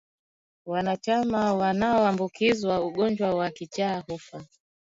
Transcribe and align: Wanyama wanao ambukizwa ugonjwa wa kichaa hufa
Wanyama 0.65 1.53
wanao 1.53 2.07
ambukizwa 2.07 2.85
ugonjwa 2.85 3.35
wa 3.35 3.51
kichaa 3.51 3.99
hufa 3.99 4.43